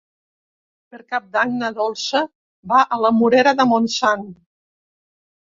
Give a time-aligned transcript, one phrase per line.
[0.95, 2.21] Per Cap d'Any na Dolça
[2.73, 4.27] va a la Morera de Montsant.